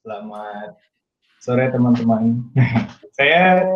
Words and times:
Selamat 0.00 0.80
sore 1.44 1.68
teman-teman. 1.68 2.40
Saya 3.20 3.68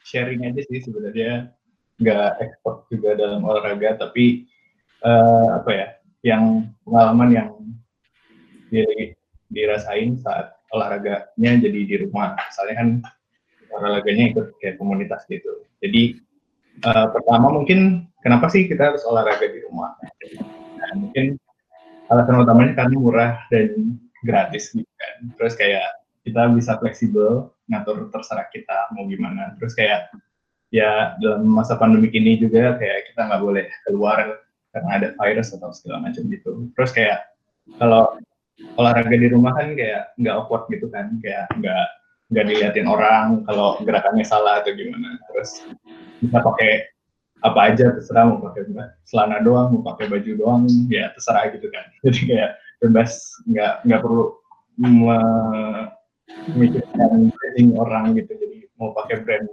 sharing 0.00 0.40
aja 0.48 0.64
sih 0.72 0.80
sebenarnya 0.80 1.52
nggak 2.00 2.40
ekspor 2.40 2.88
juga 2.88 3.12
dalam 3.12 3.44
olahraga, 3.44 4.00
tapi 4.00 4.48
uh, 5.04 5.60
apa 5.60 5.70
ya, 5.70 5.86
yang 6.24 6.72
pengalaman 6.88 7.28
yang 7.28 7.50
dirasain 9.52 10.16
saat 10.24 10.56
olahraganya 10.72 11.60
jadi 11.60 11.80
di 11.92 11.96
rumah. 12.08 12.40
Misalnya 12.40 12.74
kan 12.80 12.88
olahraganya 13.68 14.24
ikut 14.32 14.46
kayak 14.64 14.80
komunitas 14.80 15.28
gitu. 15.28 15.68
Jadi 15.84 16.24
uh, 16.88 17.12
pertama 17.12 17.52
mungkin 17.52 18.08
kenapa 18.24 18.48
sih 18.48 18.64
kita 18.64 18.96
harus 18.96 19.04
olahraga 19.04 19.44
di 19.44 19.60
rumah? 19.68 19.92
Nah, 20.80 20.90
mungkin 20.96 21.36
alasan 22.08 22.40
utamanya 22.40 22.72
karena 22.80 22.96
murah 22.96 23.32
dan 23.52 24.00
gratis 24.24 24.72
gitu 24.72 24.88
kan. 24.98 25.14
Terus 25.36 25.54
kayak 25.54 25.86
kita 26.24 26.48
bisa 26.56 26.80
fleksibel 26.80 27.52
ngatur 27.68 28.08
terserah 28.10 28.48
kita 28.50 28.90
mau 28.96 29.04
gimana. 29.06 29.52
Terus 29.60 29.76
kayak 29.76 30.10
ya 30.74 31.14
dalam 31.22 31.46
masa 31.46 31.76
pandemi 31.76 32.10
ini 32.10 32.40
juga 32.40 32.74
kayak 32.80 33.12
kita 33.12 33.20
nggak 33.30 33.42
boleh 33.44 33.64
keluar 33.86 34.42
karena 34.74 34.90
ada 34.90 35.08
virus 35.20 35.54
atau 35.54 35.70
segala 35.70 36.10
macam 36.10 36.26
gitu. 36.32 36.66
Terus 36.74 36.90
kayak 36.90 37.30
kalau 37.78 38.18
olahraga 38.80 39.14
di 39.14 39.28
rumah 39.30 39.54
kan 39.54 39.78
kayak 39.78 40.10
nggak 40.18 40.34
awkward 40.34 40.66
gitu 40.72 40.90
kan, 40.90 41.14
kayak 41.22 41.46
nggak 41.60 41.86
nggak 42.34 42.44
diliatin 42.50 42.88
orang 42.88 43.44
kalau 43.46 43.78
gerakannya 43.84 44.26
salah 44.26 44.64
atau 44.64 44.74
gimana. 44.74 45.20
Terus 45.30 45.62
bisa 46.18 46.40
pakai 46.42 46.90
apa 47.44 47.60
aja 47.70 47.92
terserah 47.92 48.24
mau 48.24 48.40
pakai 48.40 48.64
celana 49.04 49.44
doang, 49.44 49.76
mau 49.78 49.84
pakai 49.94 50.08
baju 50.08 50.30
doang, 50.34 50.62
ya 50.88 51.12
terserah 51.12 51.52
gitu 51.52 51.68
kan. 51.70 51.84
Jadi 52.04 52.20
kayak 52.34 52.50
bebas 52.84 53.32
nggak 53.48 53.88
nggak 53.88 54.00
perlu 54.04 54.36
memikirkan 56.52 57.32
branding 57.32 57.70
orang 57.80 58.12
gitu. 58.20 58.32
Jadi 58.36 58.68
mau 58.76 58.92
pakai 58.92 59.24
brand 59.24 59.48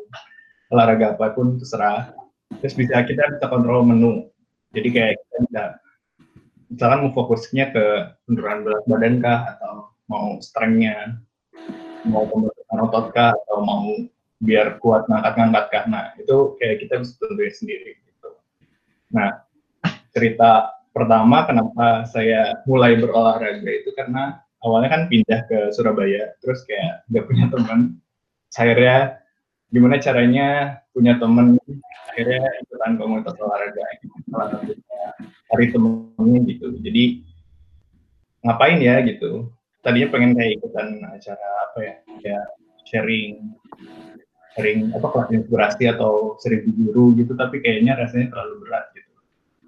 olahraga 0.71 1.15
apa 1.15 1.31
pun 1.31 1.55
terserah. 1.55 2.11
Terus 2.59 2.75
bisa 2.75 2.99
kita 3.07 3.23
bisa 3.37 3.47
kontrol 3.47 3.87
menu. 3.87 4.27
Jadi 4.75 4.89
kayak 4.91 5.15
kita 5.15 5.37
bisa 5.47 5.63
misalkan 6.71 6.99
mau 7.07 7.11
fokusnya 7.11 7.65
ke 7.75 7.85
penurunan 8.27 8.63
berat 8.63 8.83
badan 8.87 9.15
kah 9.19 9.39
atau 9.55 9.91
mau 10.07 10.39
strengthnya 10.39 11.19
mau 12.07 12.23
pembentukan 12.27 12.77
otot 12.87 13.05
kah 13.11 13.31
atau 13.35 13.57
mau 13.63 13.87
biar 14.41 14.79
kuat 14.81 15.05
ngangkat-ngangkat 15.07 15.65
kah. 15.69 15.83
Nah 15.87 16.05
itu 16.17 16.57
kayak 16.57 16.87
kita 16.87 17.03
bisa 17.03 17.13
tentuin 17.19 17.53
sendiri 17.53 17.91
gitu. 18.03 18.29
Nah 19.13 19.43
cerita 20.11 20.80
pertama 20.91 21.47
kenapa 21.47 22.05
saya 22.07 22.61
mulai 22.67 22.99
berolahraga 22.99 23.67
itu 23.67 23.89
karena 23.95 24.43
awalnya 24.61 24.89
kan 24.91 25.01
pindah 25.07 25.39
ke 25.47 25.59
Surabaya, 25.73 26.35
terus 26.43 26.63
kayak 26.67 27.07
gak 27.09 27.25
punya 27.25 27.45
teman. 27.49 27.97
Akhirnya 28.51 29.19
gimana 29.71 29.95
caranya 30.03 30.47
punya 30.91 31.15
teman, 31.17 31.55
akhirnya 32.11 32.43
ikutan 32.67 32.91
komunitas 32.99 33.35
olahraga. 33.39 33.83
Salah 34.27 34.47
satunya 34.51 35.03
hari 35.49 35.65
temennya 35.71 36.39
gitu. 36.51 36.67
Jadi 36.83 37.03
ngapain 38.43 38.79
ya 38.83 38.99
gitu. 39.07 39.49
Tadinya 39.81 40.13
pengen 40.13 40.37
kayak 40.37 40.61
ikutan 40.61 40.87
acara 41.09 41.47
apa 41.65 41.79
ya, 41.81 41.95
kayak 42.21 42.45
sharing 42.85 43.55
sharing 44.55 44.91
apa 44.91 45.07
kelas 45.07 45.29
inspirasi 45.31 45.83
atau 45.87 46.35
sering 46.43 46.67
guru 46.75 47.15
gitu 47.15 47.31
tapi 47.39 47.63
kayaknya 47.63 47.95
rasanya 47.95 48.35
terlalu 48.35 48.55
berat 48.67 48.85
gitu 48.91 49.11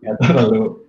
ya 0.04 0.12
terlalu 0.20 0.84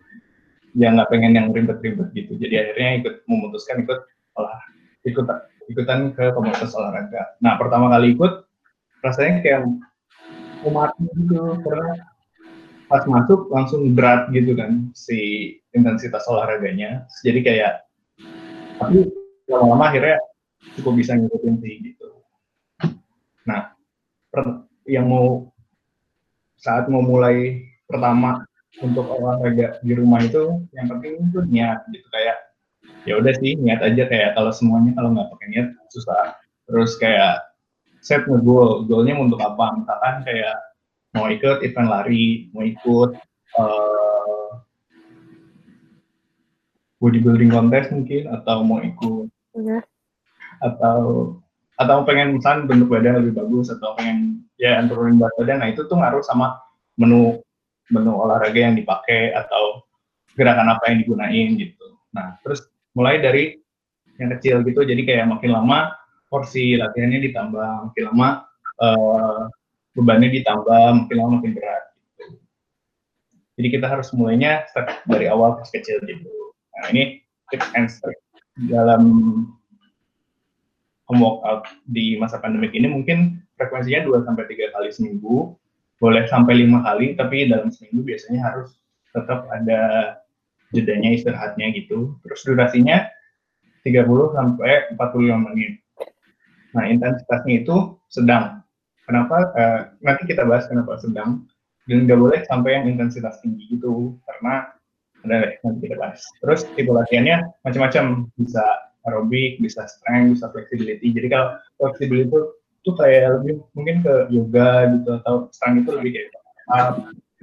ya 0.75 0.91
nggak 0.91 1.11
pengen 1.11 1.33
yang 1.39 1.47
ribet-ribet 1.55 2.11
gitu. 2.12 2.34
Jadi 2.39 2.55
akhirnya 2.58 2.91
ikut 3.03 3.14
memutuskan 3.30 3.86
ikut 3.86 4.00
olah 4.34 4.61
ikut 5.06 5.27
ikutan 5.70 6.12
ke 6.12 6.34
komunitas 6.34 6.75
olahraga. 6.75 7.39
Nah 7.41 7.56
pertama 7.56 7.89
kali 7.94 8.19
ikut 8.19 8.44
rasanya 9.00 9.41
kayak 9.41 9.61
umat 10.67 10.91
gitu 10.98 11.61
karena 11.62 11.91
pas 12.90 13.02
masuk 13.08 13.48
langsung 13.48 13.96
berat 13.96 14.29
gitu 14.34 14.52
kan 14.58 14.90
si 14.92 15.51
intensitas 15.73 16.27
olahraganya. 16.27 17.07
Jadi 17.23 17.40
kayak 17.40 17.86
tapi 18.83 19.08
lama-lama 19.48 19.95
akhirnya 19.95 20.18
cukup 20.80 20.98
bisa 20.98 21.14
ngikutin 21.14 21.55
sih 21.63 21.74
gitu. 21.92 22.08
Nah 23.46 23.73
yang 24.84 25.07
mau 25.08 25.48
saat 26.58 26.89
mau 26.89 27.05
mulai 27.05 27.63
pertama 27.84 28.42
untuk 28.83 29.07
olahraga 29.07 29.79
di 29.85 29.92
rumah 29.95 30.24
itu 30.24 30.64
yang 30.74 30.86
penting 30.90 31.23
itu 31.30 31.40
niat 31.46 31.86
gitu. 31.92 32.07
Kayak 32.11 32.36
ya 33.07 33.14
udah 33.20 33.33
sih 33.39 33.55
niat 33.58 33.80
aja. 33.85 34.02
Kayak 34.11 34.30
kalau 34.35 34.51
semuanya 34.51 34.96
kalau 34.98 35.14
nggak 35.14 35.29
pakai 35.35 35.46
niat 35.52 35.68
susah. 35.95 36.35
Terus 36.67 36.96
kayak 36.98 37.45
set 38.02 38.27
ngegoal. 38.27 38.89
Goalnya 38.89 39.14
untuk 39.20 39.39
apa? 39.39 39.79
Misalkan 39.79 40.27
kayak 40.27 40.57
mau 41.14 41.30
ikut 41.30 41.63
event 41.63 41.89
lari 41.89 42.51
mau 42.51 42.67
ikut 42.67 43.11
uh, 43.55 44.51
bodybuilding 46.98 47.55
contest 47.55 47.95
mungkin 47.95 48.27
atau 48.34 48.67
mau 48.67 48.83
ikut 48.83 49.30
ya. 49.55 49.79
atau 50.58 50.98
atau 51.79 52.07
pengen 52.07 52.39
misalnya 52.39 52.67
bentuk 52.70 52.90
badan 52.90 53.23
lebih 53.23 53.34
bagus 53.39 53.70
atau 53.70 53.95
pengen 53.98 54.42
ya 54.58 54.83
turunin 54.90 55.23
berat 55.23 55.34
badan. 55.39 55.58
Nah 55.63 55.68
itu 55.70 55.86
tuh 55.86 55.96
ngaruh 55.98 56.23
sama 56.27 56.58
menu 56.98 57.39
menu 57.92 58.12
olahraga 58.17 58.56
yang 58.56 58.77
dipakai 58.78 59.34
atau 59.36 59.84
gerakan 60.34 60.72
apa 60.72 60.90
yang 60.90 61.05
digunain 61.05 61.48
gitu. 61.58 61.98
Nah, 62.14 62.39
terus 62.40 62.64
mulai 62.96 63.20
dari 63.20 63.58
yang 64.17 64.30
kecil 64.39 64.62
gitu, 64.62 64.86
jadi 64.86 65.02
kayak 65.02 65.27
makin 65.27 65.50
lama 65.50 65.90
porsi 66.30 66.78
latihannya 66.78 67.20
ditambah, 67.30 67.90
makin 67.90 68.05
lama 68.14 68.28
uh, 68.83 69.50
bebannya 69.95 70.30
ditambah, 70.42 71.06
makin 71.06 71.17
lama 71.18 71.30
makin 71.39 71.52
berat. 71.55 71.84
Gitu. 72.18 72.34
Jadi 73.58 73.68
kita 73.70 73.86
harus 73.86 74.11
mulainya 74.14 74.66
start 74.70 75.02
dari 75.06 75.30
awal 75.30 75.58
pas 75.58 75.70
kecil 75.70 76.02
gitu. 76.06 76.30
Nah, 76.74 76.90
ini 76.90 77.22
tips 77.51 77.68
and 77.78 77.90
trick 77.90 78.18
dalam 78.70 79.02
home 81.11 81.20
workout 81.20 81.68
di 81.90 82.16
masa 82.16 82.40
pandemik 82.40 82.72
ini 82.72 82.89
mungkin 82.89 83.42
frekuensinya 83.61 84.08
2 84.08 84.27
sampai 84.27 84.45
3 84.48 84.74
kali 84.74 84.89
seminggu 84.90 85.55
boleh 86.04 86.28
sampai 86.28 86.60
lima 86.60 86.84
kali 86.84 87.16
tapi 87.16 87.48
dalam 87.48 87.72
seminggu 87.72 88.04
biasanya 88.04 88.44
harus 88.44 88.76
tetap 89.16 89.48
ada 89.48 89.80
jedanya 90.76 91.16
istirahatnya 91.16 91.72
gitu. 91.72 92.12
Terus 92.20 92.44
durasinya 92.44 93.08
30 93.88 94.36
sampai 94.36 94.92
45 94.92 95.46
menit. 95.48 95.80
Nah 96.76 96.84
intensitasnya 96.92 97.64
itu 97.64 97.96
sedang. 98.12 98.60
Kenapa? 99.08 99.48
Uh, 99.56 99.80
nanti 100.04 100.28
kita 100.28 100.44
bahas 100.44 100.68
kenapa 100.68 101.00
sedang. 101.00 101.48
Dan 101.88 102.04
nggak 102.04 102.20
boleh 102.20 102.40
sampai 102.48 102.80
yang 102.80 102.84
intensitas 102.84 103.40
tinggi 103.40 103.64
gitu 103.80 104.16
karena 104.28 104.72
ada 105.24 105.56
nanti 105.64 105.88
kita 105.88 105.96
bahas. 105.96 106.20
Terus 106.44 106.68
tipe 106.76 106.92
latihannya 106.92 107.48
macam-macam. 107.64 108.28
Bisa 108.36 108.64
aerobik 109.04 109.60
bisa 109.60 109.84
strength 109.88 110.36
bisa 110.36 110.46
flexibility. 110.52 111.12
Jadi 111.12 111.28
kalau 111.32 111.60
flexibility 111.80 112.40
itu 112.84 112.90
kayak 112.92 113.40
lebih 113.40 113.64
mungkin 113.72 113.96
ke 114.05 114.14
yoga 114.28 114.92
gitu 114.92 115.11
atau 115.24 115.48
sekarang 115.56 115.74
itu 115.80 115.90
lebih 115.96 116.11
kayak 116.20 116.28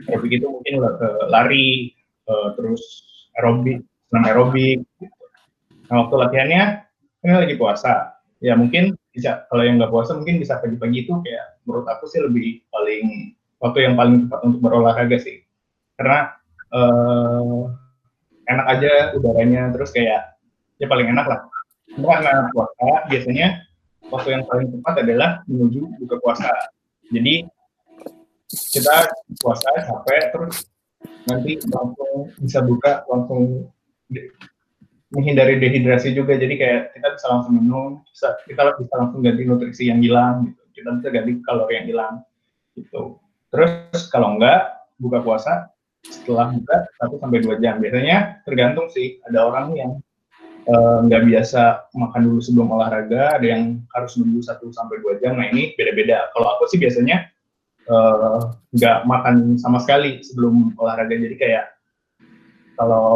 aerobik 0.06 0.32
itu 0.38 0.46
mungkin 0.46 0.74
ke 0.86 1.10
lari 1.34 1.98
uh, 2.30 2.54
terus 2.54 2.82
aerobik 3.42 3.82
senam 4.14 4.24
aerobik 4.30 4.86
gitu. 5.02 5.26
nah 5.90 6.06
waktu 6.06 6.16
latihannya 6.22 6.64
ini 7.26 7.34
lagi 7.34 7.56
puasa. 7.58 8.18
Ya 8.42 8.58
mungkin 8.58 8.98
bisa 9.14 9.46
kalau 9.54 9.62
yang 9.62 9.78
nggak 9.78 9.94
puasa 9.94 10.18
mungkin 10.18 10.42
bisa 10.42 10.58
pagi-pagi 10.58 11.06
itu 11.06 11.14
kayak 11.22 11.62
menurut 11.66 11.86
aku 11.86 12.10
sih 12.10 12.22
lebih 12.22 12.66
paling 12.74 13.38
waktu 13.62 13.86
yang 13.86 13.94
paling 13.94 14.26
tepat 14.26 14.40
untuk 14.46 14.60
berolahraga 14.66 15.18
sih. 15.22 15.46
Karena 15.98 16.34
uh, 16.74 17.70
enak 18.50 18.68
aja 18.78 18.94
udaranya 19.14 19.70
terus 19.70 19.94
kayak 19.94 20.38
ya 20.82 20.90
paling 20.90 21.14
enak 21.14 21.26
lah. 21.30 21.40
Karena 21.94 22.50
puasa 22.50 23.06
biasanya 23.10 23.62
waktu 24.12 24.30
yang 24.36 24.44
paling 24.46 24.68
tepat 24.70 24.96
adalah 25.02 25.30
menuju 25.48 25.98
buka 26.04 26.16
puasa. 26.20 26.52
Jadi 27.08 27.48
kita 28.52 28.96
puasa 29.40 29.70
capek 29.88 30.24
terus 30.36 30.68
nanti 31.26 31.56
langsung 31.72 32.30
bisa 32.44 32.60
buka 32.62 33.08
langsung 33.08 33.72
menghindari 35.12 35.58
dehidrasi 35.58 36.12
juga. 36.12 36.36
Jadi 36.36 36.60
kayak 36.60 36.82
kita 37.00 37.08
bisa 37.16 37.26
langsung 37.32 37.54
minum 37.56 38.04
bisa 38.12 38.36
kita 38.44 38.76
bisa 38.76 38.94
langsung 39.00 39.24
ganti 39.24 39.42
nutrisi 39.48 39.88
yang 39.88 40.04
hilang 40.04 40.52
gitu. 40.52 40.62
Kita 40.76 40.90
bisa 41.00 41.10
ganti 41.10 41.32
kalori 41.48 41.74
yang 41.80 41.88
hilang 41.88 42.16
gitu. 42.76 43.18
Terus 43.52 44.08
kalau 44.12 44.36
enggak 44.36 44.76
buka 45.00 45.24
puasa 45.24 45.72
setelah 46.02 46.52
buka 46.52 46.76
1 47.00 47.22
sampai 47.22 47.40
dua 47.44 47.56
jam. 47.64 47.80
Biasanya 47.80 48.44
tergantung 48.44 48.92
sih 48.92 49.22
ada 49.28 49.48
orang 49.48 49.76
yang 49.76 49.92
nggak 51.08 51.22
uh, 51.22 51.28
biasa 51.28 51.62
makan 51.98 52.22
dulu 52.22 52.40
sebelum 52.40 52.70
olahraga, 52.70 53.42
ada 53.42 53.46
yang 53.46 53.82
harus 53.98 54.14
nunggu 54.18 54.46
1 54.46 54.62
sampai 54.70 55.02
dua 55.02 55.18
jam. 55.18 55.34
Nah 55.38 55.50
ini 55.50 55.74
beda-beda. 55.74 56.30
Kalau 56.38 56.48
aku 56.58 56.70
sih 56.70 56.78
biasanya 56.78 57.26
eh, 57.90 58.40
nggak 58.78 58.98
uh, 59.02 59.06
makan 59.10 59.58
sama 59.58 59.82
sekali 59.82 60.22
sebelum 60.22 60.78
olahraga. 60.78 61.18
Jadi 61.18 61.36
kayak 61.36 61.66
kalau 62.78 63.10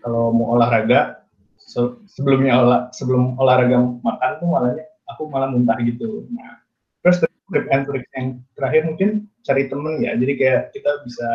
kalau 0.00 0.32
mau 0.32 0.56
olahraga 0.56 1.20
so, 1.60 2.00
sebelumnya 2.08 2.56
olah, 2.56 2.80
sebelum 2.96 3.36
olahraga 3.36 3.76
makan 4.00 4.30
tuh 4.40 4.48
malahnya 4.48 4.84
aku 5.12 5.28
malah 5.28 5.52
muntah 5.52 5.76
gitu. 5.84 6.24
Nah, 6.32 6.64
terus 7.04 7.20
trip 7.24 7.66
and 7.72 7.84
trick 7.88 8.04
yang 8.16 8.40
terakhir 8.56 8.88
mungkin 8.88 9.28
cari 9.44 9.68
temen 9.68 10.00
ya. 10.00 10.16
Jadi 10.16 10.32
kayak 10.36 10.72
kita 10.72 10.90
bisa 11.04 11.28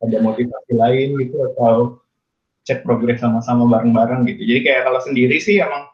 ada 0.00 0.16
motivasi 0.22 0.72
lain 0.78 1.18
gitu 1.18 1.36
atau 1.54 2.00
cek 2.64 2.84
progres 2.84 3.20
sama-sama 3.20 3.64
bareng-bareng 3.68 4.28
gitu. 4.28 4.42
Jadi 4.44 4.60
kayak 4.66 4.82
kalau 4.88 5.00
sendiri 5.00 5.36
sih 5.40 5.60
emang 5.60 5.88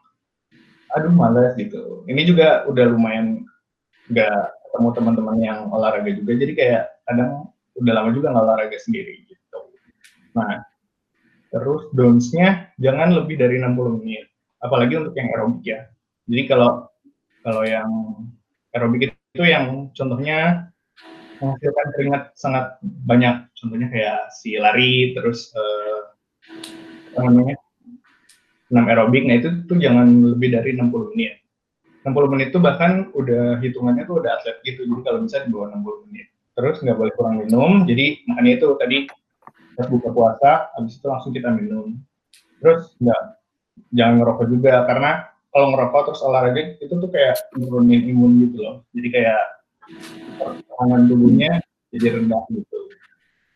aduh 0.95 1.11
males 1.11 1.55
gitu. 1.59 2.03
Ini 2.07 2.21
juga 2.27 2.63
udah 2.67 2.85
lumayan 2.87 3.43
nggak 4.07 4.41
ketemu 4.67 4.89
teman-teman 4.95 5.37
yang 5.39 5.59
olahraga 5.71 6.11
juga. 6.15 6.31
Jadi 6.35 6.53
kayak 6.55 6.83
kadang 7.07 7.51
udah 7.77 7.93
lama 7.93 8.09
juga 8.15 8.27
nggak 8.33 8.45
olahraga 8.45 8.77
sendiri 8.79 9.23
gitu. 9.27 9.59
Nah, 10.35 10.63
terus 11.51 11.87
downs-nya 11.95 12.71
jangan 12.79 13.15
lebih 13.15 13.39
dari 13.39 13.59
60 13.59 13.99
menit. 14.03 14.27
Apalagi 14.63 14.97
untuk 14.97 15.13
yang 15.15 15.27
aerobik 15.31 15.63
ya. 15.63 15.79
Jadi 16.27 16.43
kalau 16.49 16.89
kalau 17.45 17.63
yang 17.63 17.89
aerobik 18.75 19.13
itu 19.13 19.43
yang 19.45 19.93
contohnya 19.93 20.67
menghasilkan 21.37 21.87
keringat 21.93 22.23
sangat 22.33 22.65
banyak. 22.81 23.45
Contohnya 23.53 23.87
kayak 23.93 24.19
si 24.33 24.57
lari, 24.57 25.13
terus 25.13 25.53
eh, 25.53 25.99
namanya, 27.17 27.55
senam 28.67 28.85
aerobik. 28.87 29.23
Nah 29.25 29.35
itu 29.39 29.49
tuh 29.65 29.77
jangan 29.79 30.07
lebih 30.35 30.53
dari 30.53 30.75
60 30.75 31.11
menit. 31.15 31.41
60 32.07 32.31
menit 32.31 32.47
itu 32.55 32.59
bahkan 32.63 33.11
udah 33.11 33.59
hitungannya 33.59 34.07
tuh 34.07 34.23
udah 34.23 34.31
atlet 34.39 34.57
gitu. 34.63 34.87
Jadi 34.87 35.01
kalau 35.03 35.19
bisa 35.25 35.43
di 35.43 35.49
bawah 35.51 35.75
60 35.75 36.07
menit. 36.07 36.27
Terus 36.57 36.77
nggak 36.81 36.97
boleh 36.97 37.13
kurang 37.13 37.35
minum. 37.43 37.83
Jadi 37.83 38.25
makanya 38.29 38.51
itu 38.57 38.67
tadi 38.79 38.97
pas 39.77 39.87
buka 39.91 40.09
puasa, 40.09 40.51
habis 40.73 40.97
itu 40.97 41.05
langsung 41.05 41.31
kita 41.35 41.53
minum. 41.53 41.99
Terus 42.63 42.95
nggak 42.97 43.21
jangan 43.93 44.13
ngerokok 44.23 44.45
juga 44.49 44.73
karena 44.89 45.11
kalau 45.53 45.67
ngerokok 45.73 46.01
terus 46.11 46.21
olahraga 46.25 46.61
itu 46.81 46.93
tuh 46.93 47.09
kayak 47.09 47.37
nurunin 47.57 48.01
imun 48.09 48.31
gitu 48.45 48.57
loh. 48.61 48.75
Jadi 48.93 49.07
kayak 49.09 49.41
pertahanan 50.37 51.07
tubuhnya 51.07 51.61
jadi 51.93 52.19
rendah 52.19 52.43
gitu. 52.53 52.79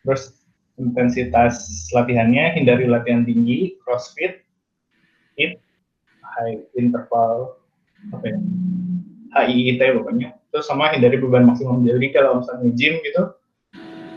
Terus 0.02 0.41
intensitas 0.80 1.88
latihannya 1.92 2.56
hindari 2.56 2.88
latihan 2.88 3.24
tinggi, 3.26 3.76
crossfit, 3.84 4.40
hit, 5.36 5.60
high 6.20 6.60
interval, 6.78 7.60
apa 8.12 8.24
ya, 8.24 8.38
HIIT 9.36 9.80
pokoknya. 10.00 10.36
Terus 10.52 10.68
sama 10.68 10.92
hindari 10.92 11.16
beban 11.20 11.48
maksimum. 11.48 11.84
Jadi 11.84 12.12
kalau 12.12 12.40
misalnya 12.40 12.70
gym 12.76 12.94
gitu, 13.04 13.22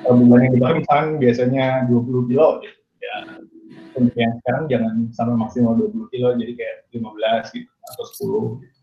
beban 0.04 0.48
yang 0.48 0.54
dipakai 0.56 0.80
misalnya 0.84 1.12
biasanya 1.19 1.66
20 1.88 2.30
kilo. 2.31 2.63
Ya, 3.00 3.16
untuk 3.96 4.16
yang 4.19 4.36
sekarang 4.44 4.63
jangan 4.68 4.94
sampai 5.16 5.36
maksimal 5.40 5.78
20 5.80 6.12
kilo, 6.12 6.36
jadi 6.36 6.52
kayak 6.57 6.78
15 6.92 7.56
gitu, 7.56 7.72
atau 7.94 8.04
10 8.04 8.63
gitu. 8.63 8.75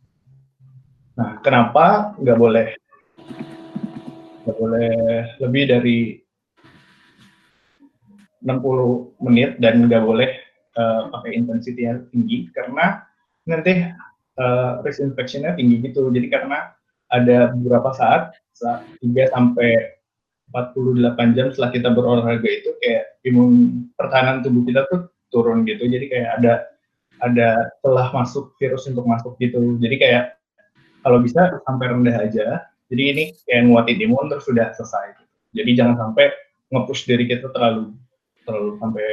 Nah, 1.13 1.37
kenapa 1.45 2.17
nggak 2.17 2.39
boleh 2.41 2.67
nggak 4.43 4.57
boleh 4.57 4.91
lebih 5.39 5.65
dari 5.69 5.99
60 8.43 9.23
menit 9.23 9.59
dan 9.63 9.87
nggak 9.87 10.03
boleh 10.03 10.31
uh, 10.79 11.09
pakai 11.15 11.39
intensity 11.39 11.87
yang 11.87 12.07
tinggi 12.11 12.51
karena 12.53 13.03
nanti 13.47 13.87
uh, 14.39 14.83
risk 14.83 15.03
infectionnya 15.03 15.55
tinggi 15.55 15.83
gitu. 15.83 16.11
Jadi 16.11 16.29
karena 16.31 16.75
ada 17.13 17.53
beberapa 17.55 17.93
saat, 17.95 18.35
saat 18.55 18.83
3 19.01 19.35
sampai 19.35 19.99
48 20.53 21.37
jam 21.37 21.47
setelah 21.53 21.71
kita 21.73 21.89
berolahraga 21.93 22.49
itu 22.49 22.71
kayak 22.85 23.17
imun 23.25 23.85
pertahanan 23.97 24.45
tubuh 24.45 24.65
kita 24.69 24.85
tuh 24.93 25.09
turun 25.33 25.65
gitu. 25.65 25.89
Jadi 25.89 26.07
kayak 26.13 26.29
ada 26.43 26.53
ada 27.23 27.71
telah 27.81 28.11
masuk 28.11 28.53
virus 28.59 28.85
untuk 28.91 29.07
masuk 29.07 29.39
gitu. 29.39 29.79
Jadi 29.81 29.97
kayak 29.97 30.25
kalau 31.07 31.23
bisa 31.23 31.57
sampai 31.65 31.91
rendah 31.91 32.17
aja 32.19 32.73
jadi 32.93 33.03
ini 33.17 33.25
kayak 33.49 33.73
nguatin 33.73 34.05
imun 34.05 34.29
terus 34.29 34.45
sudah 34.45 34.69
selesai. 34.77 35.17
Gitu. 35.17 35.25
Jadi 35.57 35.71
jangan 35.81 35.97
sampai 35.97 36.29
nge-push 36.69 37.09
diri 37.09 37.25
kita 37.25 37.49
terlalu 37.49 37.97
terlalu 38.45 38.79
sampai 38.79 39.09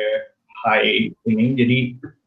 high 0.65 1.11
ini. 1.27 1.45
Jadi 1.55 1.77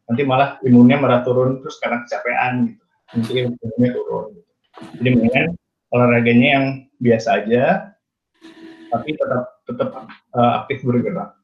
nanti 0.09 0.23
malah 0.27 0.59
imunnya 0.67 0.99
malah 0.99 1.21
turun 1.23 1.63
terus 1.63 1.79
karena 1.81 2.05
kecapean 2.05 2.75
gitu. 2.75 2.85
Nanti 3.13 3.33
imunnya 3.47 3.91
turun. 3.95 4.25
Gitu. 4.33 4.51
Jadi 4.99 5.09
mendingan 5.13 5.47
olahraganya 5.93 6.49
yang 6.49 6.67
biasa 6.99 7.45
aja, 7.45 7.93
tapi 8.89 9.09
tetap 9.15 9.45
tetap 9.69 9.91
uh, 10.33 10.53
aktif 10.65 10.81
bergerak. 10.83 11.37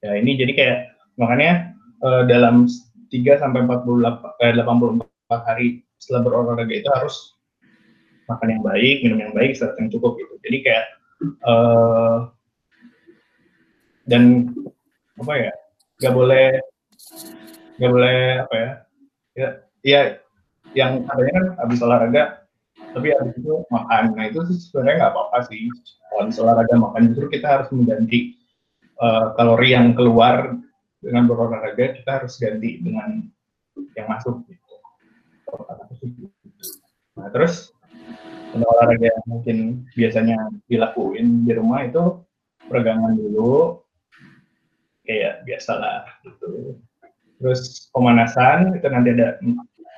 Ya 0.00 0.16
ini 0.16 0.36
jadi 0.36 0.52
kayak 0.56 0.78
makanya 1.20 1.76
uh, 2.04 2.24
dalam 2.24 2.68
3 3.10 3.42
sampai 3.42 3.66
48 3.66 4.40
eh, 4.40 4.54
84 4.56 5.48
hari 5.48 5.66
setelah 6.00 6.20
berolahraga 6.24 6.72
itu 6.72 6.88
harus 6.88 7.36
makan 8.30 8.56
yang 8.56 8.62
baik, 8.62 8.96
minum 9.04 9.18
yang 9.20 9.34
baik, 9.34 9.58
istirahat 9.58 9.76
yang 9.82 9.90
cukup 9.92 10.16
gitu. 10.16 10.34
Jadi 10.46 10.58
kayak 10.64 10.86
uh, 11.44 12.30
dan 14.06 14.52
apa 15.20 15.32
ya, 15.36 15.52
nggak 16.00 16.14
boleh 16.14 16.46
nggak 17.80 17.92
boleh 17.92 18.18
apa 18.44 18.54
ya, 18.54 18.70
ya, 19.36 19.48
ya 19.80 20.00
yang 20.76 21.02
adanya 21.10 21.32
kan 21.34 21.46
habis 21.66 21.80
olahraga, 21.82 22.22
tapi 22.94 23.10
habis 23.14 23.34
itu 23.38 23.64
makan. 23.72 24.14
Nah 24.14 24.24
itu 24.30 24.40
sebenarnya 24.70 24.96
nggak 25.06 25.12
apa-apa 25.16 25.38
sih. 25.50 25.66
Kalau 26.10 26.20
habis 26.26 26.36
olahraga 26.38 26.74
makan 26.78 27.02
justru 27.10 27.26
kita 27.32 27.46
harus 27.48 27.68
mengganti 27.74 28.38
uh, 29.00 29.34
kalori 29.34 29.68
yang 29.74 29.96
keluar 29.96 30.54
dengan 31.00 31.24
berolahraga 31.24 31.96
kita 31.96 32.10
harus 32.22 32.36
ganti 32.36 32.78
dengan 32.84 33.24
yang 33.96 34.06
masuk 34.06 34.44
gitu. 34.46 34.74
Nah 37.16 37.28
terus 37.32 37.72
olahraga 38.54 39.06
yang 39.06 39.24
mungkin 39.26 39.58
biasanya 39.94 40.50
dilakuin 40.66 41.46
di 41.46 41.52
rumah 41.54 41.86
itu 41.86 42.20
peregangan 42.68 43.16
dulu 43.16 43.80
kayak 45.10 45.42
biasalah 45.42 46.06
gitu. 46.22 46.78
Terus 47.42 47.90
pemanasan 47.90 48.78
itu 48.78 48.86
nanti 48.86 49.10
ada 49.18 49.42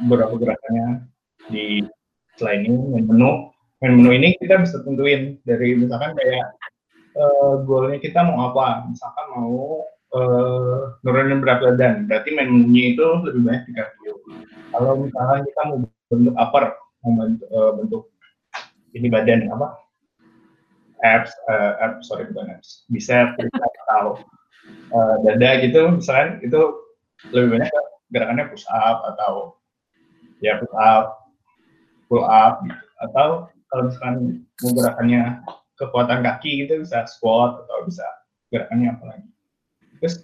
beberapa 0.09 0.41
gerakannya 0.41 1.05
di 1.53 1.85
selain 2.41 2.65
ini 2.65 2.81
main 2.97 3.05
menu. 3.05 3.53
Main 3.85 3.93
menu 4.01 4.11
ini 4.17 4.29
kita 4.41 4.65
bisa 4.65 4.81
tentuin 4.81 5.37
dari 5.45 5.77
misalkan 5.77 6.17
kayak 6.17 6.57
uh, 7.21 7.61
goalnya 7.69 8.01
kita 8.01 8.25
mau 8.25 8.49
apa. 8.49 8.89
Misalkan 8.89 9.27
mau 9.37 9.85
uh, 10.17 10.97
nurunin 11.05 11.45
berat 11.45 11.61
badan 11.61 12.09
berarti 12.09 12.33
main 12.33 12.49
menunya 12.49 12.97
itu 12.97 13.07
lebih 13.29 13.43
banyak 13.45 13.63
di 13.69 13.73
cardio. 13.77 14.15
Kalau 14.73 14.93
misalnya 15.05 15.45
kita 15.45 15.61
mau 15.69 15.77
bentuk 16.09 16.35
upper 16.41 16.65
mau 17.05 17.11
bentuk, 17.21 17.49
uh, 17.53 17.73
bentuk 17.77 18.03
ini 18.97 19.13
badan 19.13 19.51
apa? 19.53 19.77
Abs 21.03 21.35
uh, 21.51 21.83
abs 21.83 22.07
sorry 22.07 22.31
bukan 22.31 22.55
abs. 22.55 22.87
Bisa 22.87 23.35
atau 23.35 24.23
uh, 24.93 25.17
dada 25.25 25.51
gitu 25.65 25.81
misalkan 25.99 26.41
itu 26.45 26.61
lebih 27.31 27.59
banyak 27.59 27.73
gerakannya 28.13 28.45
push 28.51 28.67
up 28.71 29.05
atau 29.15 29.57
ya 30.43 30.59
push 30.59 30.75
up 30.77 31.23
pull 32.13 32.25
up 32.29 32.61
gitu. 32.67 32.77
atau 33.09 33.29
kalau 33.73 33.83
misalkan 33.89 34.17
mau 34.61 34.71
gerakannya 34.77 35.23
kekuatan 35.81 36.21
kaki 36.21 36.67
gitu 36.67 36.85
bisa 36.85 37.09
squat 37.09 37.65
atau 37.65 37.89
bisa 37.89 38.05
gerakannya 38.53 38.93
apa 38.93 39.05
lagi. 39.09 39.29
Terus 39.99 40.15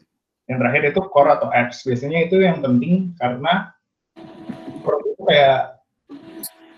yang 0.47 0.61
terakhir 0.61 0.93
itu 0.93 1.01
core 1.09 1.33
atau 1.33 1.49
abs. 1.49 1.81
Biasanya 1.83 2.29
itu 2.29 2.37
yang 2.45 2.61
penting 2.61 3.17
karena 3.17 3.73
core 4.85 5.01
itu 5.01 5.23
kayak 5.25 5.81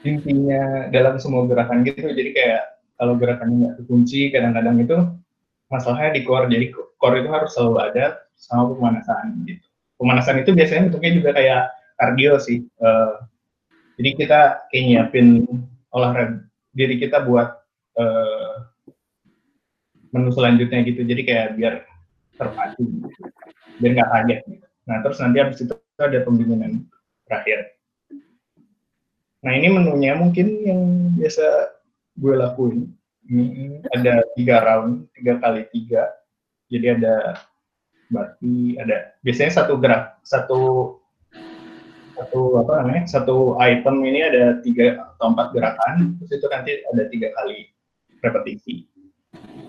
intinya 0.06 0.88
dalam 0.94 1.18
semua 1.18 1.44
gerakan 1.50 1.82
gitu. 1.82 2.06
Jadi 2.06 2.30
kayak 2.32 2.62
kalau 2.96 3.18
gerakannya 3.18 3.56
nggak 3.66 3.74
terkunci 3.82 4.30
kadang-kadang 4.30 4.76
itu 4.78 4.96
masalahnya 5.70 6.18
di 6.18 6.22
core 6.26 6.50
jadi 6.50 6.66
core 7.00 7.22
itu 7.24 7.30
harus 7.30 7.50
selalu 7.54 7.76
ada 7.80 8.04
sama 8.36 8.74
pemanasan 8.74 9.46
gitu 9.46 9.64
pemanasan 9.96 10.42
itu 10.42 10.50
biasanya 10.52 10.90
bentuknya 10.90 11.12
juga 11.16 11.30
kayak 11.38 11.62
kardio 11.96 12.34
sih 12.42 12.66
uh, 12.82 13.22
jadi 13.96 14.10
kita 14.18 14.40
kayak 14.68 14.84
nyiapin 14.84 15.46
olahraga 15.94 16.42
diri 16.74 16.98
kita 16.98 17.22
buat 17.24 17.62
uh, 17.98 18.52
menu 20.10 20.30
selanjutnya 20.34 20.82
gitu 20.86 21.06
jadi 21.06 21.22
kayak 21.22 21.46
biar 21.54 21.74
terpacu 22.34 22.82
gitu. 22.82 23.22
biar 23.78 23.90
nggak 23.96 24.10
kaget 24.10 24.40
gitu. 24.50 24.66
nah 24.90 24.96
terus 25.06 25.18
nanti 25.22 25.36
habis 25.38 25.58
itu 25.62 25.74
ada 26.00 26.24
pembinaan 26.24 26.84
terakhir 27.28 27.80
Nah 29.40 29.52
ini 29.56 29.68
menunya 29.72 30.12
mungkin 30.16 30.46
yang 30.64 30.80
biasa 31.16 31.44
gue 32.20 32.34
lakuin. 32.36 32.92
Ada 33.94 34.26
tiga 34.34 34.56
round, 34.66 35.06
tiga 35.14 35.38
kali 35.38 35.62
tiga. 35.70 36.10
Jadi 36.66 36.86
ada 36.98 37.38
berarti 38.10 38.74
ada 38.82 39.14
biasanya 39.22 39.62
satu 39.62 39.78
gerak, 39.78 40.18
satu 40.26 40.60
satu 42.18 42.40
apa 42.60 42.82
namanya, 42.82 43.06
satu 43.06 43.54
item 43.62 44.02
ini 44.02 44.20
ada 44.26 44.58
tiga 44.60 44.98
atau 45.14 45.30
empat 45.30 45.54
gerakan. 45.54 46.18
Terus 46.20 46.30
itu 46.42 46.46
nanti 46.50 46.70
ada 46.90 47.02
tiga 47.06 47.28
kali 47.38 47.70
repetisi. 48.20 48.84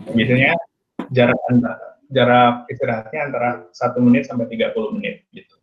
Biasanya 0.10 0.58
jarak 1.14 1.40
antara 1.54 1.92
jarak 2.12 2.68
istirahatnya 2.68 3.20
antara 3.32 3.50
satu 3.72 4.04
menit 4.04 4.28
sampai 4.28 4.50
30 4.52 4.98
menit 5.00 5.24
gitu. 5.32 5.56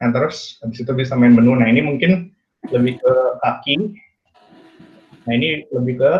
Nah 0.00 0.08
terus 0.14 0.56
habis 0.64 0.80
itu 0.80 0.92
bisa 0.96 1.12
main 1.18 1.36
menu. 1.36 1.52
Nah 1.58 1.68
ini 1.68 1.84
mungkin 1.84 2.32
lebih 2.72 3.02
ke 3.02 3.14
kaki. 3.44 3.76
Nah 5.28 5.32
ini 5.36 5.68
lebih 5.68 6.00
ke 6.00 6.12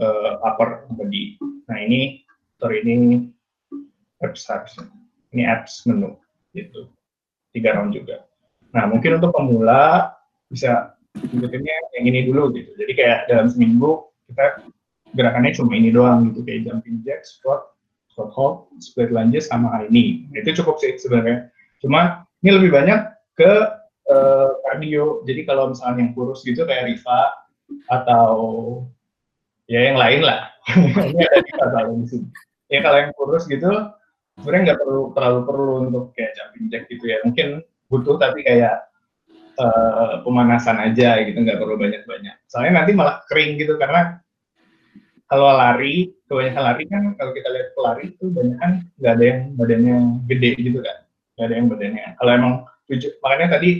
uh, 0.00 0.40
upper 0.42 0.86
body. 0.94 1.38
Nah 1.70 1.78
ini 1.78 2.22
sorry 2.58 2.82
ini 2.82 3.28
apps 4.22 4.46
harusnya. 4.48 4.88
Ini 5.34 5.42
apps 5.50 5.84
menu 5.86 6.14
gitu. 6.54 6.90
Tiga 7.54 7.78
round 7.78 7.94
juga. 7.94 8.26
Nah 8.74 8.86
mungkin 8.90 9.18
untuk 9.18 9.34
pemula 9.34 10.14
bisa 10.50 10.94
ikutinnya 11.14 11.74
yang 11.98 12.04
ini 12.10 12.20
dulu 12.26 12.50
gitu. 12.54 12.74
Jadi 12.74 12.92
kayak 12.94 13.18
dalam 13.30 13.46
seminggu 13.50 14.10
kita 14.30 14.66
gerakannya 15.14 15.54
cuma 15.54 15.72
ini 15.78 15.94
doang 15.94 16.30
gitu 16.30 16.42
kayak 16.42 16.66
jumping 16.66 16.98
jack, 17.06 17.22
squat, 17.22 17.70
squat 18.10 18.30
hold, 18.34 18.66
split 18.82 19.14
lunges 19.14 19.46
sama 19.46 19.86
ini. 19.86 20.26
Nah, 20.34 20.42
itu 20.42 20.58
cukup 20.62 20.82
sih 20.82 20.98
sebenarnya. 20.98 21.50
Cuma 21.78 22.26
ini 22.42 22.50
lebih 22.50 22.74
banyak 22.74 23.14
ke 23.38 23.52
uh, 24.10 24.48
cardio. 24.66 25.22
Jadi 25.22 25.46
kalau 25.46 25.70
misalnya 25.70 26.02
yang 26.02 26.12
kurus 26.18 26.42
gitu 26.42 26.66
kayak 26.66 26.90
Riva 26.90 27.20
atau 27.90 28.34
ya 29.70 29.80
yang 29.92 29.98
lain 29.98 30.20
lah. 30.24 30.50
di 32.00 32.06
sini. 32.08 32.28
Ya 32.72 32.80
kalau 32.80 32.98
yang 33.00 33.12
kurus 33.14 33.44
gitu 33.46 33.68
sebenarnya 34.40 34.72
nggak 34.72 34.80
perlu 34.82 35.02
terlalu 35.14 35.40
perlu 35.46 35.72
untuk 35.86 36.04
kayak 36.16 36.32
jumping 36.36 36.64
jack 36.72 36.84
gitu 36.88 37.04
ya. 37.06 37.18
Mungkin 37.22 37.62
butuh 37.92 38.16
tapi 38.16 38.42
kayak 38.42 38.88
uh, 39.60 40.24
pemanasan 40.24 40.80
aja 40.80 41.20
gitu 41.22 41.38
nggak 41.38 41.60
perlu 41.60 41.76
banyak-banyak. 41.76 42.36
Soalnya 42.48 42.82
nanti 42.82 42.92
malah 42.96 43.22
kering 43.28 43.60
gitu 43.60 43.76
karena 43.76 44.24
kalau 45.28 45.50
lari 45.56 46.12
kebanyakan 46.28 46.62
lari 46.62 46.84
kan 46.88 47.02
kalau 47.16 47.32
kita 47.32 47.48
lihat 47.50 47.68
pelari 47.74 48.04
itu 48.12 48.24
banyak 48.30 48.56
kan 48.60 48.72
nggak 49.00 49.12
ada 49.18 49.24
yang 49.24 49.40
badannya 49.56 49.96
gede 50.28 50.50
gitu 50.60 50.78
kan 50.84 50.98
nggak 51.34 51.46
ada 51.48 51.54
yang 51.56 51.66
badannya 51.66 52.06
kalau 52.20 52.30
emang 52.30 52.54
tujuh 52.86 53.10
makanya 53.24 53.48
tadi 53.58 53.70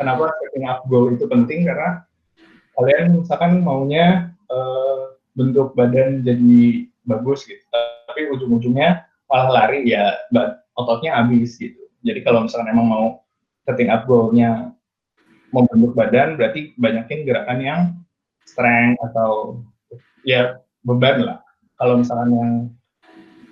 kenapa 0.00 0.32
setting 0.40 0.66
up 0.66 0.80
goal 0.88 1.12
itu 1.12 1.24
penting 1.28 1.68
karena 1.68 2.02
kalian 2.74 3.20
misalkan 3.20 3.60
maunya 3.60 4.32
uh, 4.48 5.07
bentuk 5.34 5.72
badan 5.76 6.22
jadi 6.22 6.86
bagus 7.08 7.44
gitu 7.48 7.62
tapi 8.08 8.28
ujung-ujungnya 8.32 9.04
malah 9.28 9.48
lari 9.52 9.88
ya 9.88 10.16
ototnya 10.76 11.18
habis 11.18 11.56
gitu 11.56 11.80
jadi 12.04 12.22
kalau 12.22 12.46
misalkan 12.46 12.72
emang 12.72 12.88
mau 12.88 13.06
setting 13.68 13.92
up 13.92 14.08
goalnya 14.08 14.72
membentuk 15.52 15.92
badan 15.96 16.36
berarti 16.36 16.76
banyakin 16.76 17.24
gerakan 17.24 17.60
yang 17.60 17.80
strength 18.44 19.00
atau 19.12 19.60
ya 20.24 20.60
beban 20.84 21.24
lah 21.24 21.38
kalau 21.76 22.00
misalnya 22.00 22.36
yang 22.36 22.54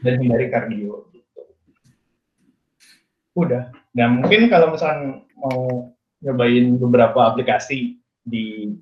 dan 0.04 0.22
hindari 0.22 0.46
kardio 0.52 1.08
gitu. 1.10 1.42
Udah. 3.36 3.72
Dan 3.96 4.20
mungkin 4.20 4.46
kalau 4.52 4.76
misalnya 4.76 5.24
mau 5.34 5.90
nyobain 6.20 6.76
beberapa 6.76 7.32
aplikasi 7.32 7.98
di 8.22 8.76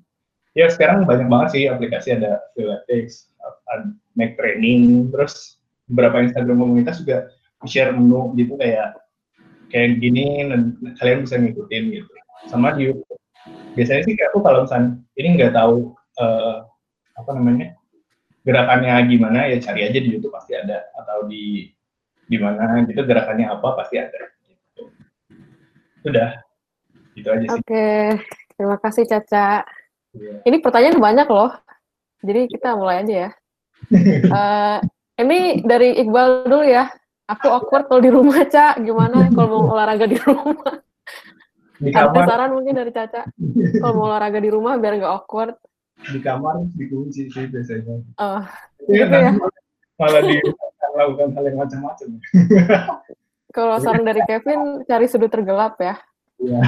ya 0.55 0.71
sekarang 0.71 1.03
banyak 1.03 1.27
banget 1.27 1.49
sih 1.51 1.63
aplikasi 1.67 2.15
ada 2.15 2.39
Pilates, 2.55 3.29
Make 4.15 4.39
Training, 4.39 5.11
terus 5.11 5.59
beberapa 5.91 6.23
Instagram 6.23 6.63
komunitas 6.63 7.03
juga 7.03 7.29
share 7.67 7.91
menu 7.91 8.31
gitu 8.39 8.55
kayak 8.55 8.95
kayak 9.69 9.99
gini 9.99 10.47
dan 10.47 10.79
kalian 10.97 11.27
bisa 11.27 11.35
ngikutin 11.35 11.83
gitu. 11.99 12.11
Sama 12.47 12.73
di 12.77 12.89
YouTube. 12.89 13.19
Biasanya 13.75 14.01
sih 14.07 14.15
aku 14.15 14.39
kalau 14.39 14.63
misalnya 14.63 15.01
ini 15.19 15.27
nggak 15.35 15.53
tahu 15.53 15.91
uh, 16.21 16.63
apa 17.19 17.31
namanya 17.35 17.75
gerakannya 18.45 18.93
gimana 19.09 19.49
ya 19.49 19.57
cari 19.59 19.89
aja 19.89 19.99
di 19.99 20.09
YouTube 20.15 20.31
pasti 20.31 20.55
ada 20.55 20.85
atau 20.95 21.27
di 21.27 21.73
di 22.25 22.37
mana 22.39 22.85
gitu 22.85 23.01
gerakannya 23.03 23.49
apa 23.51 23.67
pasti 23.75 23.99
ada 23.99 24.21
gitu. 24.47 24.83
Sudah. 26.05 26.29
Gitu 27.15 27.27
aja 27.31 27.45
sih. 27.47 27.59
Oke, 27.59 27.87
terima 28.55 28.77
kasih 28.79 29.03
Caca. 29.07 29.65
Yeah. 30.15 30.39
Ini 30.47 30.57
pertanyaan 30.63 30.97
banyak 30.97 31.27
loh. 31.27 31.51
Jadi 32.25 32.41
kita 32.49 32.79
mulai 32.79 33.03
aja 33.03 33.13
ya. 33.27 33.29
uh, 34.31 34.77
ini 35.21 35.61
dari 35.61 35.99
Iqbal 36.01 36.47
dulu 36.47 36.65
ya. 36.65 36.89
Aku 37.25 37.49
awkward 37.49 37.89
kalau 37.89 38.01
di 38.01 38.11
rumah, 38.13 38.45
Cak. 38.45 38.85
Gimana 38.85 39.29
kalau 39.33 39.47
mau 39.65 39.75
olahraga 39.75 40.05
di 40.05 40.17
rumah? 40.21 40.77
Di 41.81 41.89
Ada 41.91 42.21
saran 42.23 42.53
mungkin 42.53 42.77
dari 42.77 42.93
Caca. 42.93 43.27
Kalau 43.81 43.93
mau 43.97 44.07
olahraga 44.07 44.39
di 44.39 44.49
rumah 44.53 44.77
biar 44.79 45.01
nggak 45.01 45.11
awkward 45.11 45.57
di 46.03 46.19
kamar 46.21 46.67
dikunci 46.75 47.31
sih 47.31 47.45
biasanya. 47.47 48.03
Oh, 48.19 48.43
ya, 48.91 49.05
gitu 49.07 49.15
ya. 49.15 49.31
Malah 49.95 50.21
di 50.27 50.35
melakukan 50.95 51.27
hal 51.33 51.43
yang 51.47 51.57
macam-macam. 51.59 52.07
Kalau 53.55 53.75
saran 53.79 54.03
dari 54.03 54.21
Kevin, 54.27 54.83
cari 54.83 55.07
sudut 55.07 55.31
tergelap 55.31 55.79
ya. 55.79 55.95
Iya. 56.43 56.61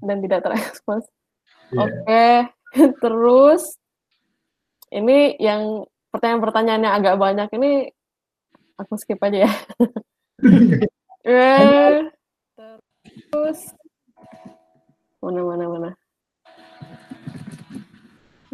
Dan 0.00 0.24
tidak 0.24 0.40
terekspos. 0.48 1.04
Yeah. 1.68 1.84
Oke, 1.84 1.92
okay. 2.08 2.34
terus 3.02 3.78
ini 4.90 5.34
yang 5.38 5.86
pertanyaan-pertanyaannya 6.14 6.90
agak 6.90 7.14
banyak 7.18 7.48
ini 7.58 7.90
aku 8.78 8.94
skip 8.98 9.18
aja 9.22 9.46
ya. 9.46 9.52
eh, 11.26 12.10
terus 13.30 13.74
mana 15.18 15.40
mana 15.42 15.64
mana? 15.66 15.90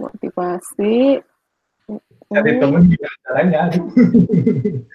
Motivasi. 0.01 1.21
Nyari 2.31 2.51
hmm. 2.55 2.61
temen 2.63 2.83
juga 2.87 3.11
caranya 3.27 3.61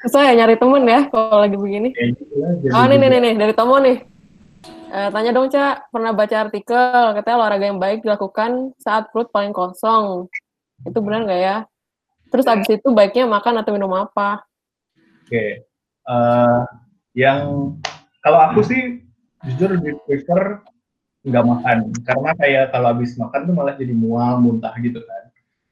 susah 0.08 0.22
ya 0.24 0.34
nyari 0.40 0.56
temen 0.56 0.88
ya 0.88 1.04
kalau 1.12 1.44
lagi 1.44 1.60
begini. 1.60 1.92
Ya, 1.92 2.16
gitu 2.16 2.72
oh 2.72 2.86
nih 2.88 2.96
nih 2.96 3.20
nih 3.20 3.34
dari 3.36 3.54
Tomo 3.54 3.76
nih 3.84 4.15
uh, 4.96 5.10
tanya 5.12 5.32
dong 5.36 5.52
Cak 5.52 5.92
pernah 5.92 6.16
baca 6.16 6.36
artikel 6.48 7.04
katanya 7.20 7.36
olahraga 7.36 7.66
yang 7.68 7.80
baik 7.84 8.08
dilakukan 8.08 8.72
saat 8.80 9.12
perut 9.12 9.28
paling 9.36 9.52
kosong. 9.52 10.32
Itu 10.88 11.04
benar 11.04 11.28
nggak 11.28 11.42
ya? 11.44 11.58
Terus 12.32 12.48
abis 12.48 12.80
itu 12.80 12.88
baiknya 12.96 13.28
makan 13.28 13.60
atau 13.60 13.72
minum 13.76 13.92
apa? 13.92 14.44
Oke 15.26 15.30
okay. 15.30 15.50
uh, 16.08 16.16
eh, 16.16 16.62
yang 17.16 17.40
kalau 18.24 18.40
aku 18.40 18.64
sih 18.64 19.04
jujur 19.46 19.76
lebih 19.76 20.00
prefer 20.08 20.64
nggak 21.28 21.46
makan. 21.46 21.78
Karena 22.06 22.32
kayak 22.38 22.66
kalau 22.72 22.88
habis 22.96 23.18
makan 23.20 23.42
tuh 23.50 23.54
malah 23.54 23.76
jadi 23.76 23.94
mual 23.94 24.40
muntah 24.40 24.74
gitu 24.80 25.02
kan. 25.04 25.24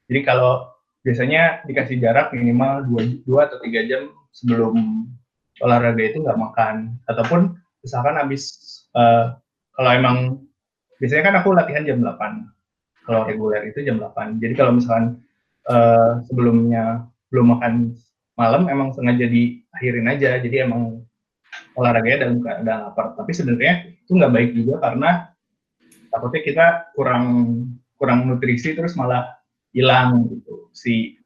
Jadi 0.10 0.20
kalau 0.26 0.68
biasanya 1.04 1.64
dikasih 1.68 2.00
jarak 2.00 2.32
minimal 2.32 2.84
dua, 2.88 3.02
dua 3.28 3.40
atau 3.52 3.60
tiga 3.62 3.84
jam 3.86 4.12
sebelum 4.34 5.08
olahraga 5.62 6.02
itu 6.02 6.22
nggak 6.22 6.40
makan. 6.40 6.98
Ataupun 7.06 7.60
misalkan 7.86 8.18
habis 8.18 8.73
uh, 8.98 9.38
kalau 9.74 9.92
emang 9.94 10.18
biasanya 10.98 11.24
kan 11.32 11.36
aku 11.42 11.54
latihan 11.54 11.84
jam 11.84 12.00
8 12.02 13.06
kalau 13.06 13.28
reguler 13.28 13.68
itu 13.68 13.84
jam 13.84 14.00
8 14.00 14.40
jadi 14.40 14.54
kalau 14.56 14.78
misalkan 14.78 15.20
uh, 15.68 16.24
sebelumnya 16.28 17.08
belum 17.34 17.58
makan 17.58 17.98
malam 18.34 18.66
emang 18.70 18.94
sengaja 18.94 19.30
diakhirin 19.30 20.10
aja. 20.10 20.42
Jadi 20.42 20.66
emang 20.66 21.06
olahraganya 21.78 22.28
dalam 22.30 22.42
keadaan 22.42 22.82
lapar. 22.90 23.14
Tapi 23.18 23.32
sebenarnya 23.34 23.74
itu 23.94 24.12
nggak 24.18 24.34
baik 24.34 24.52
juga 24.58 24.76
karena 24.82 25.10
takutnya 26.10 26.42
kita 26.46 26.66
kurang 26.94 27.26
kurang 27.98 28.30
nutrisi 28.30 28.74
terus 28.74 28.98
malah 28.98 29.38
hilang 29.74 30.30
gitu. 30.30 30.70
Si 30.74 31.18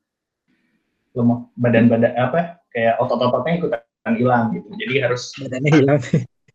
lemak 1.16 1.50
badan-badan 1.58 2.14
apa 2.14 2.62
kayak 2.70 3.00
otot-ototnya 3.02 3.58
ikutan 3.60 4.16
hilang 4.16 4.56
gitu. 4.56 4.68
Jadi 4.80 4.94
harus 5.04 5.32
badannya 5.40 5.72
hilang 5.74 6.00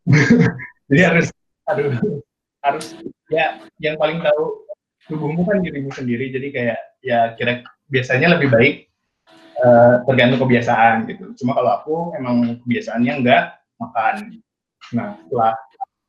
jadi 0.92 1.02
harus 1.08 1.26
aduh. 1.64 2.20
Harus 2.62 2.94
ya 3.26 3.58
yang 3.82 3.98
paling 3.98 4.22
tahu 4.22 4.68
tubuhmu 5.10 5.42
kan 5.48 5.64
dirimu 5.64 5.90
sendiri. 5.90 6.30
Jadi 6.30 6.48
kayak 6.54 6.78
ya 7.02 7.34
kira 7.34 7.64
biasanya 7.90 8.38
lebih 8.38 8.54
baik 8.54 8.74
uh, 9.58 10.04
tergantung 10.06 10.46
kebiasaan 10.46 11.10
gitu. 11.10 11.34
Cuma 11.42 11.58
kalau 11.58 11.70
aku 11.80 11.94
emang 12.14 12.62
kebiasaannya 12.62 13.12
enggak 13.18 13.58
makan. 13.82 14.38
Nah 14.94 15.18
setelah 15.26 15.52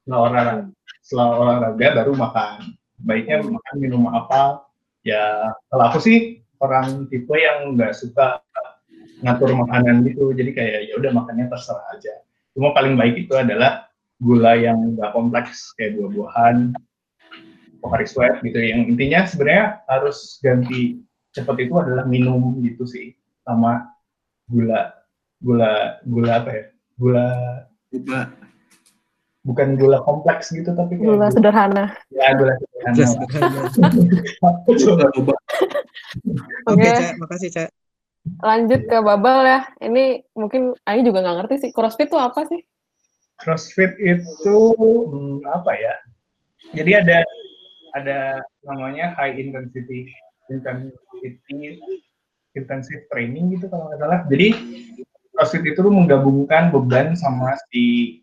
setelah 0.03 0.19
olahraga 0.19 0.53
setelah 1.01 1.27
olahraga 1.41 1.87
baru 2.03 2.13
makan. 2.13 2.57
Baiknya 3.03 3.41
makan 3.41 3.75
minum 3.81 4.05
apa. 4.13 4.61
Ya 5.01 5.51
kalau 5.73 5.89
aku 5.89 5.99
sih 6.03 6.45
orang 6.61 7.09
tipe 7.09 7.33
yang 7.33 7.73
nggak 7.73 7.97
suka 7.97 8.45
ngatur 9.25 9.57
makanan 9.57 10.05
gitu. 10.05 10.35
Jadi 10.37 10.53
kayak 10.53 10.79
ya 10.91 10.93
udah 11.01 11.11
makannya 11.17 11.49
terserah 11.49 11.87
aja. 11.97 12.13
Cuma 12.53 12.75
paling 12.77 12.93
baik 12.93 13.25
itu 13.25 13.33
adalah 13.33 13.89
gula 14.21 14.53
yang 14.57 14.97
nggak 14.97 15.13
kompleks 15.15 15.73
kayak 15.79 15.97
buah-buahan 15.97 16.75
Pocari 17.83 18.07
Sweat 18.07 18.39
gitu. 18.45 18.59
Yang 18.59 18.95
intinya 18.95 19.19
sebenarnya 19.27 19.65
harus 19.91 20.39
ganti 20.39 21.03
cepat 21.35 21.57
itu 21.59 21.73
adalah 21.75 22.07
minum 22.07 22.63
gitu 22.63 22.87
sih 22.87 23.11
sama 23.43 23.91
gula. 24.47 24.93
Gula 25.43 25.99
gula 26.07 26.31
apa 26.39 26.49
ya? 26.53 26.63
Gula 26.95 27.27
gula. 27.91 28.21
Bukan 29.43 29.75
gula 29.75 29.99
kompleks 30.07 30.55
gitu 30.55 30.71
tapi 30.71 30.95
kayak 30.95 31.09
gula 31.09 31.27
sederhana. 31.27 31.85
Ya 32.15 32.31
gula 32.39 32.55
sederhana. 32.55 33.03
Oke 36.71 36.79
okay. 36.79 37.11
makasih 37.19 37.51
cak. 37.51 37.69
Lanjut 38.39 38.87
ke 38.87 38.97
babal 39.03 39.43
ya. 39.43 39.67
Ini 39.83 40.23
mungkin 40.39 40.71
Ani 40.87 41.03
juga 41.03 41.19
nggak 41.19 41.43
ngerti 41.43 41.67
sih 41.67 41.71
crossfit 41.75 42.07
itu 42.07 42.15
apa 42.15 42.47
sih 42.47 42.63
CrossFit 43.41 43.97
itu 43.99 44.57
hmm, 44.77 45.45
apa 45.49 45.71
ya? 45.77 45.95
Jadi 46.73 46.91
ada 46.97 47.17
ada 47.93 48.19
namanya 48.65 49.13
high 49.17 49.37
intensity 49.37 50.09
intensity 50.49 51.79
intensive 52.53 53.03
training 53.09 53.53
gitu 53.57 53.69
kalau 53.69 53.89
nggak 53.89 54.01
salah. 54.01 54.19
Jadi 54.29 54.47
CrossFit 55.33 55.65
itu 55.65 55.81
menggabungkan 55.85 56.69
beban 56.69 57.17
sama 57.17 57.57
si 57.69 58.19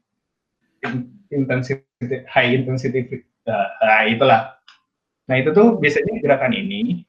intensity 1.30 1.82
high 2.26 2.54
intensity 2.54 3.26
nah, 3.46 4.06
itulah. 4.06 4.56
Nah 5.30 5.36
itu 5.38 5.54
tuh 5.54 5.78
biasanya 5.78 6.18
gerakan 6.22 6.54
ini 6.54 7.06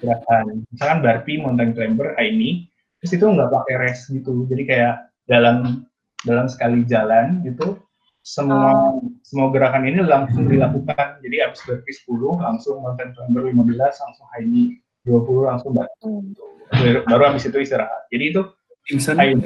gerakan 0.00 0.64
misalkan 0.72 0.98
burpee, 1.00 1.40
mountain 1.40 1.72
climber, 1.72 2.12
high 2.20 2.32
knee, 2.32 2.68
terus 3.00 3.16
itu 3.16 3.24
nggak 3.24 3.48
pakai 3.48 3.74
rest 3.80 4.12
gitu. 4.12 4.44
Jadi 4.48 4.62
kayak 4.68 5.08
dalam 5.26 5.88
dalam 6.26 6.50
sekali 6.50 6.82
jalan 6.82 7.46
itu 7.46 7.78
semua 8.26 8.90
oh. 8.90 8.98
semua 9.22 9.54
gerakan 9.54 9.86
ini 9.86 10.02
langsung 10.02 10.50
dilakukan. 10.50 11.22
Jadi 11.22 11.36
habis 11.38 11.62
burpee 11.62 11.94
10 11.94 12.42
langsung 12.42 12.82
mountain 12.82 13.14
climber 13.14 13.46
15 13.46 13.78
langsung 13.78 14.26
high 14.34 14.42
knee 14.42 14.82
20 15.06 15.46
langsung 15.46 15.70
baru, 15.70 15.94
hmm. 16.02 17.06
baru 17.06 17.22
habis 17.30 17.46
itu 17.46 17.54
istirahat. 17.62 18.10
Jadi 18.10 18.34
itu 18.34 18.42
Insan. 18.90 19.14
high 19.14 19.38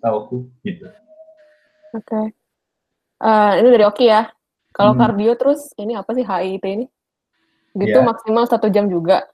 Tahu 0.00 0.14
aku 0.20 0.36
gitu. 0.64 0.88
Oke. 1.92 2.08
Okay. 2.08 2.26
Uh, 3.20 3.60
ini 3.60 3.68
dari 3.72 3.84
Oki 3.84 4.04
ya. 4.08 4.28
Kalau 4.72 4.96
hmm. 4.96 5.00
kardio 5.00 5.32
terus 5.36 5.72
ini 5.76 5.96
apa 5.96 6.10
sih 6.16 6.24
HIIT 6.24 6.64
ini? 6.64 6.86
Gitu 7.76 8.00
yeah. 8.00 8.04
maksimal 8.04 8.44
satu 8.48 8.72
jam 8.72 8.88
juga. 8.88 9.28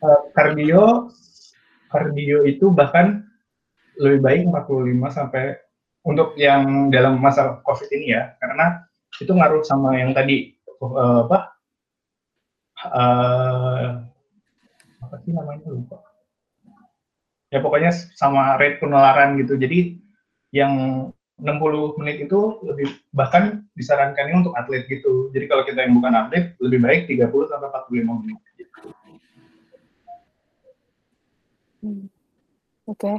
Uh, 0.00 0.20
kardio 0.32 1.12
kardio 1.92 2.44
itu 2.48 2.68
bahkan 2.72 3.29
lebih 4.00 4.20
baik 4.24 4.40
45 4.48 5.12
sampai 5.12 5.60
untuk 6.00 6.32
yang 6.40 6.88
dalam 6.88 7.20
masa 7.20 7.60
COVID 7.60 7.88
ini 7.92 8.16
ya, 8.16 8.32
karena 8.40 8.88
itu 9.20 9.28
ngaruh 9.28 9.60
sama 9.68 10.00
yang 10.00 10.16
tadi 10.16 10.56
uh, 10.80 11.28
apa? 11.28 11.38
Uh, 12.80 14.08
apa 15.04 15.14
sih 15.20 15.36
namanya 15.36 15.68
lupa 15.68 16.00
ya 17.50 17.58
pokoknya 17.58 17.90
sama 18.14 18.56
rate 18.56 18.78
penularan 18.78 19.36
gitu. 19.42 19.58
Jadi 19.58 19.98
yang 20.54 20.72
60 21.40 21.98
menit 21.98 22.28
itu 22.28 22.62
lebih 22.62 23.00
bahkan 23.10 23.66
disarankannya 23.74 24.46
untuk 24.46 24.54
atlet 24.54 24.86
gitu. 24.86 25.28
Jadi 25.34 25.44
kalau 25.50 25.66
kita 25.66 25.84
yang 25.84 25.98
bukan 25.98 26.14
atlet 26.14 26.54
lebih 26.62 26.80
baik 26.80 27.02
30 27.10 27.50
sampai 27.50 27.68
45 27.90 28.20
menit. 28.22 28.38
Gitu. 28.56 28.88
Oke. 32.86 33.12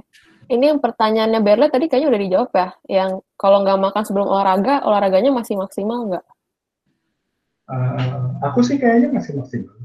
Ini 0.52 0.76
yang 0.76 0.84
pertanyaannya 0.84 1.40
Berle 1.40 1.72
tadi 1.72 1.88
kayaknya 1.88 2.12
udah 2.12 2.22
dijawab 2.28 2.52
ya. 2.52 2.68
Yang 2.92 3.12
kalau 3.40 3.64
nggak 3.64 3.80
makan 3.80 4.04
sebelum 4.04 4.28
olahraga, 4.28 4.84
olahraganya 4.84 5.32
masih 5.32 5.56
maksimal 5.56 6.12
nggak? 6.12 6.26
Uh, 7.72 8.36
aku 8.44 8.60
sih 8.60 8.76
kayaknya 8.76 9.16
masih 9.16 9.40
maksimal. 9.40 9.80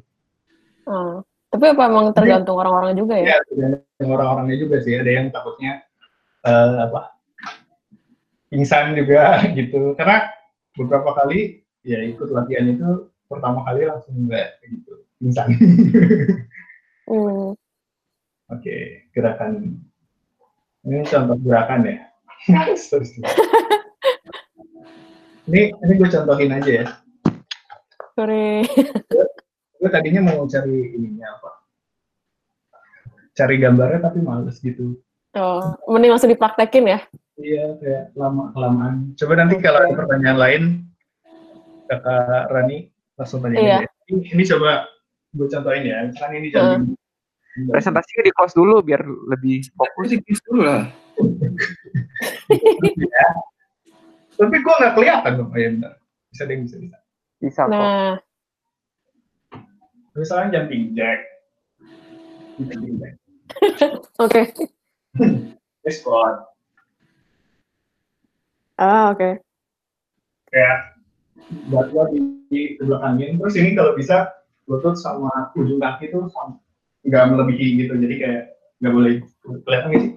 Hmm. 0.90 1.22
Tapi 1.54 1.64
apa 1.70 1.82
emang 1.86 2.10
tergantung 2.10 2.58
orang-orangnya 2.58 2.98
juga 2.98 3.14
ya? 3.14 3.26
Iya, 3.30 3.38
tergantung 3.46 4.10
orang-orangnya 4.10 4.58
juga 4.58 4.76
sih. 4.82 4.98
Ada 4.98 5.10
yang 5.14 5.26
takutnya 5.30 5.86
uh, 6.42 6.90
apa 6.90 7.14
pingsan 8.50 8.98
juga 8.98 9.38
gitu. 9.58 9.94
Karena 9.94 10.34
beberapa 10.74 11.14
kali 11.14 11.62
ya 11.86 12.02
ikut 12.02 12.26
latihan 12.34 12.66
itu 12.66 13.06
pertama 13.30 13.62
kali 13.62 13.86
langsung 13.86 14.18
enggak 14.18 14.58
gitu 14.66 15.06
pingsan. 15.22 15.46
hmm. 17.06 17.54
Oke, 18.46 18.62
okay, 18.62 18.82
gerakan 19.14 19.85
ini 20.86 21.02
contoh 21.04 21.36
gerakan 21.42 21.90
ya. 21.90 21.96
ini 25.50 25.74
ini 25.74 25.92
gue 25.98 26.08
contohin 26.08 26.54
aja 26.54 26.70
ya. 26.70 26.86
Sorry 28.16 28.64
gue 29.86 29.94
tadinya 29.94 30.34
mau 30.34 30.42
cari 30.50 30.98
ininya 30.98 31.38
apa 31.38 31.50
cari 33.38 33.54
gambarnya 33.62 34.02
tapi 34.02 34.18
males 34.18 34.58
gitu 34.58 34.98
oh 35.38 35.62
mending 35.86 36.10
langsung 36.10 36.34
dipraktekin 36.34 36.90
ya 36.90 36.98
iya 37.38 37.70
kayak 37.78 38.10
lama 38.18 38.50
kelamaan 38.50 39.14
coba 39.14 39.32
nanti 39.38 39.62
kalau 39.62 39.86
ada 39.86 39.94
pertanyaan 39.94 40.38
lain 40.42 40.62
kakak 41.86 42.50
Rani 42.50 42.90
langsung 43.14 43.46
tanya 43.46 43.58
iya. 43.62 43.78
ini, 44.10 44.26
ini 44.34 44.42
coba 44.42 44.90
gue 45.38 45.46
contohin 45.46 45.86
ya 45.86 46.10
misalkan 46.10 46.34
ini 46.34 46.50
jadi 46.50 46.82
hmm. 46.82 46.98
Presentasinya 47.64 48.22
di 48.28 48.32
close 48.36 48.54
dulu 48.56 48.84
biar 48.84 49.00
lebih 49.04 49.64
fokus. 49.72 50.12
di 50.12 50.20
close 50.20 50.42
dulu 50.48 50.60
lah. 50.64 50.84
Ya. 53.16 53.28
tapi 54.36 54.56
gue 54.60 54.74
nggak 54.76 54.94
kelihatan 54.94 55.32
dong. 55.40 55.48
Oh, 55.48 55.56
ya 55.56 55.68
bentar. 55.72 55.94
Bisa 56.28 56.44
deh 56.44 56.56
bisa 56.60 56.76
bisa. 56.76 56.98
Bisa 57.40 57.62
nah. 57.64 58.20
Misalnya 60.12 60.60
jumping 60.60 60.92
jack 60.92 61.24
jumping 62.60 62.96
jack 63.00 63.14
oke. 64.20 64.42
Squat 65.88 66.36
ah 68.76 69.12
oke. 69.12 69.16
Okay. 69.16 69.32
kayak 70.52 70.78
buat 71.70 71.94
gua 71.94 72.10
di, 72.10 72.42
di 72.50 72.60
belakangin. 72.80 73.38
Terus 73.38 73.54
ini 73.56 73.70
kalau 73.78 73.92
bisa 73.94 74.34
lutut 74.66 74.98
sama 74.98 75.54
ujung 75.54 75.78
kaki 75.78 76.10
tuh 76.10 76.26
nggak 77.06 77.24
melebihi 77.30 77.66
gitu 77.86 77.92
jadi 77.96 78.14
kayak 78.18 78.42
nggak 78.82 78.92
boleh. 78.92 79.14
Kelihatan 79.62 79.90
gitu 79.94 80.08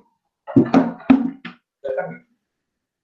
kelihatan 1.80 2.08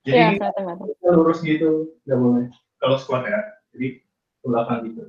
jadi 0.05 0.37
ya, 0.37 1.11
lurus 1.13 1.39
gitu 1.45 1.93
nggak 2.05 2.19
boleh. 2.19 2.45
Kalau 2.81 2.97
squat 2.97 3.25
ya 3.29 3.39
jadi 3.73 4.01
ke 4.41 4.45
belakang 4.45 4.79
gitu. 4.89 5.01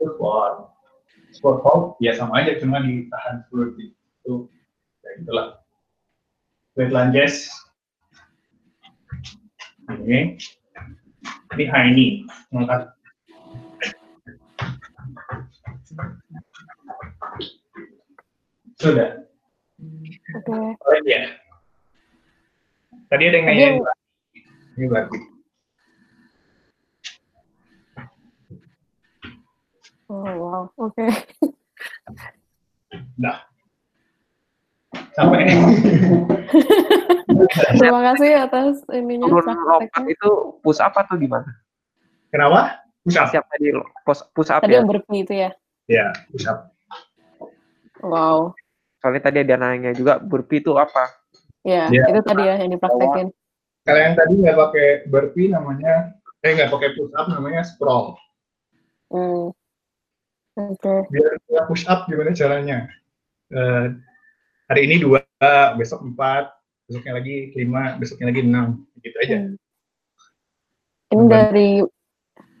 Sport 0.00 0.72
sport 1.32 1.58
hold 1.64 1.84
ya 2.04 2.12
sama 2.12 2.44
aja 2.44 2.60
cuma 2.60 2.84
ditahan 2.84 3.40
seperti 3.48 3.96
itu 3.96 4.48
ya 5.00 5.10
itulah 5.16 5.48
weight 6.76 6.92
lunges 6.92 7.48
ini. 9.92 10.36
Ini 11.52 11.68
high 11.68 11.92
knee 11.92 12.24
mengangkat 12.48 12.96
sudah 18.82 19.08
oke 20.34 20.42
okay. 20.42 20.74
oh, 20.74 20.94
iya 21.06 21.22
tadi 23.06 23.22
ada 23.30 23.36
yang 23.38 23.46
nanya 23.46 23.66
ini 24.76 24.86
berarti 24.90 25.18
Oh, 30.12 30.28
wow. 30.28 30.62
Oke. 30.76 31.08
Okay. 31.08 31.10
Nah. 33.16 33.40
Sampai 35.16 35.48
ini. 35.48 35.56
Terima 37.80 38.00
kasih 38.12 38.44
atas 38.44 38.84
ininya. 38.92 39.24
Turun 39.28 39.56
lompat 39.56 40.04
itu 40.04 40.30
push 40.60 40.80
up 40.84 40.92
atau 40.96 41.16
gimana? 41.16 41.48
Kenapa? 42.28 42.84
Push 43.04 43.16
up. 43.16 43.28
Siap 43.32 43.44
tadi 43.56 43.72
push, 44.04 44.20
push 44.36 44.52
up 44.52 44.60
tadi 44.60 44.76
ya? 44.76 44.84
yang 44.84 44.88
berpi 44.88 45.24
itu 45.24 45.32
ya? 45.32 45.50
Iya, 45.88 46.12
push 46.28 46.46
up. 46.48 46.68
Wow. 48.04 48.52
Soalnya 49.02 49.22
tadi 49.26 49.38
ada 49.42 49.58
nanya 49.58 49.90
juga 49.90 50.22
burpee 50.22 50.62
itu 50.62 50.78
apa? 50.78 51.10
Iya, 51.66 51.90
ya, 51.90 52.06
itu 52.06 52.22
tadi 52.22 52.42
ya 52.46 52.54
yang 52.62 52.70
dipraktekin. 52.70 53.34
Kalau 53.82 53.98
yang 53.98 54.14
tadi 54.14 54.32
nggak 54.38 54.54
pakai 54.54 54.86
burpee 55.10 55.50
namanya, 55.50 56.14
eh 56.46 56.54
nggak 56.54 56.70
pakai 56.70 56.94
push 56.94 57.10
up 57.18 57.26
namanya 57.26 57.66
sprawl. 57.66 58.14
Hmm. 59.10 59.50
Okay. 60.54 60.98
Biar 61.10 61.34
kita 61.50 61.62
push 61.66 61.82
up 61.90 62.06
gimana 62.06 62.30
caranya? 62.30 62.86
Uh, 63.50 63.98
hari 64.70 64.86
ini 64.86 65.02
dua, 65.02 65.26
besok 65.74 66.06
empat, 66.06 66.54
besoknya 66.86 67.18
lagi 67.18 67.50
lima, 67.58 67.98
besoknya 67.98 68.30
lagi 68.30 68.42
enam, 68.46 68.86
gitu 69.02 69.16
aja. 69.18 69.36
Hmm. 69.42 69.58
Ini 71.10 71.24
dari 71.26 71.70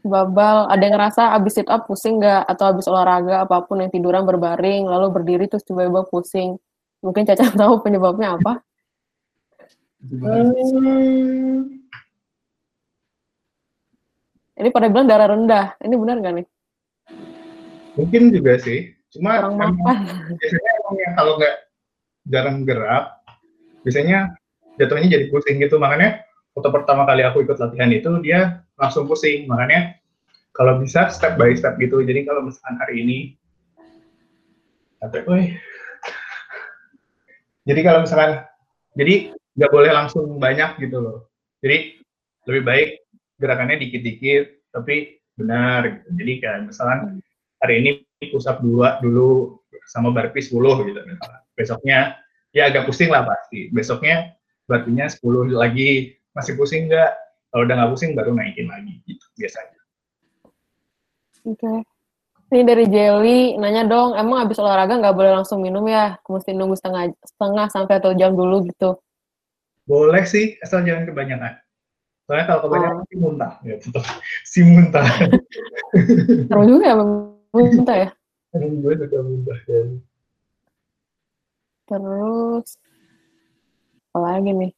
Babal, 0.02 0.66
ada 0.66 0.82
yang 0.82 0.94
ngerasa 0.98 1.34
abis 1.38 1.62
sit 1.62 1.68
up 1.70 1.86
pusing 1.86 2.18
nggak? 2.18 2.42
Atau 2.50 2.74
abis 2.74 2.90
olahraga 2.90 3.46
apa 3.46 3.62
pun 3.62 3.78
yang 3.78 3.90
tiduran 3.90 4.26
berbaring, 4.26 4.86
lalu 4.86 5.14
berdiri 5.14 5.46
terus 5.46 5.62
tiba-tiba 5.62 6.02
pusing. 6.10 6.58
Mungkin 7.02 7.26
Caca 7.26 7.46
tahu 7.62 7.82
penyebabnya 7.82 8.38
apa? 8.38 8.62
Hmm. 10.02 11.70
Ini 14.58 14.68
pada 14.74 14.86
bilang 14.90 15.06
darah 15.06 15.30
rendah. 15.30 15.66
Ini 15.78 15.94
benar 15.94 16.16
nggak 16.18 16.34
nih? 16.42 16.46
Mungkin 17.98 18.22
juga 18.34 18.58
sih. 18.58 18.94
Cuma 19.12 19.38
emang, 19.38 19.76
biasanya 20.40 20.70
emang 20.82 20.96
yang 20.96 21.14
kalau 21.14 21.32
nggak 21.36 21.56
jarang 22.26 22.56
gerak, 22.64 23.04
biasanya 23.84 24.32
jatuhnya 24.80 25.08
jadi 25.18 25.24
pusing 25.28 25.60
gitu. 25.60 25.76
Makanya 25.76 26.24
waktu 26.56 26.70
pertama 26.72 27.04
kali 27.04 27.22
aku 27.22 27.44
ikut 27.44 27.58
latihan 27.60 27.92
itu 27.92 28.10
dia 28.24 28.64
langsung 28.82 29.06
pusing. 29.06 29.46
Makanya 29.46 29.94
kalau 30.50 30.82
bisa 30.82 31.06
step 31.14 31.38
by 31.38 31.54
step 31.54 31.78
gitu. 31.78 32.02
Jadi 32.02 32.26
kalau 32.26 32.42
misalkan 32.50 32.76
hari 32.82 33.06
ini 33.06 33.18
Woi. 35.26 35.58
Jadi 37.66 37.80
kalau 37.82 38.06
misalkan 38.06 38.46
Jadi 38.92 39.32
nggak 39.56 39.72
boleh 39.72 39.90
langsung 39.92 40.36
banyak 40.36 40.76
gitu 40.84 41.00
loh. 41.00 41.18
Jadi 41.64 41.96
lebih 42.44 42.62
baik 42.66 42.88
gerakannya 43.40 43.80
dikit-dikit, 43.80 44.68
tapi 44.68 45.16
benar. 45.32 45.88
Gitu. 45.88 46.08
Jadi 46.20 46.32
kayak 46.44 46.60
misalnya 46.68 47.16
hari 47.64 47.74
ini 47.80 47.90
push 48.28 48.44
up 48.44 48.60
dua 48.60 49.00
dulu 49.00 49.58
sama 49.88 50.12
burpee 50.12 50.44
10 50.44 50.92
gitu 50.92 51.00
misalnya. 51.08 51.40
Besoknya 51.56 51.98
ya 52.52 52.68
agak 52.68 52.84
pusing 52.84 53.08
lah 53.08 53.24
pasti. 53.24 53.72
Besoknya 53.72 54.36
burpee-nya 54.68 55.08
10 55.08 55.56
lagi. 55.56 56.16
Masih 56.36 56.56
pusing 56.56 56.92
nggak? 56.92 57.12
Kalau 57.52 57.68
udah 57.68 57.74
nggak 57.76 57.90
pusing 57.92 58.16
baru 58.16 58.32
naikin 58.32 58.64
lagi 58.64 58.96
gitu 59.04 59.24
biasanya. 59.36 59.80
Oke. 61.44 61.60
Okay. 61.60 61.78
Ini 62.52 62.68
dari 62.68 62.84
Jelly, 62.84 63.56
nanya 63.56 63.88
dong, 63.88 64.12
emang 64.12 64.44
habis 64.44 64.60
olahraga 64.60 65.00
nggak 65.00 65.16
boleh 65.16 65.32
langsung 65.40 65.64
minum 65.64 65.84
ya? 65.88 66.20
Mesti 66.28 66.52
nunggu 66.52 66.76
setengah 66.76 67.12
setengah 67.24 67.66
sampai 67.72 67.96
atau 67.96 68.12
jam 68.12 68.36
dulu 68.36 68.68
gitu? 68.68 69.00
Boleh 69.88 70.24
sih, 70.28 70.60
asal 70.60 70.84
jangan 70.84 71.08
kebanyakan. 71.08 71.60
Soalnya 72.28 72.44
kalau 72.48 72.60
kebanyakan 72.68 73.00
oh. 73.00 73.08
sih 73.08 73.18
muntah, 73.20 73.52
ya 73.64 73.74
tetap 73.80 74.04
si 74.52 74.60
muntah. 74.64 75.04
Seru 76.48 76.62
juga 76.64 76.84
ya 76.88 76.96
muntah 77.52 77.96
ya? 77.96 78.10
gue 78.52 78.94
suka 79.00 79.18
muntah. 79.24 79.58
Terus, 81.88 82.68
apa 84.12 84.18
lagi 84.20 84.50
nih? 84.52 84.72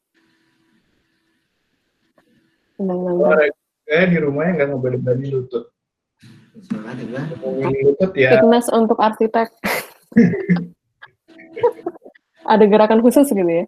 Olahraga 2.79 3.99
di 4.11 4.19
rumahnya 4.19 4.53
nggak 4.59 4.69
ngebalik-balik 4.75 5.31
lutut 5.31 5.65
ya. 8.15 8.39
Fitness 8.39 8.67
untuk 8.71 8.99
arsitek. 8.99 9.49
Ada 12.53 12.65
gerakan 12.69 13.01
khusus 13.01 13.31
gitu 13.31 13.47
ya? 13.47 13.65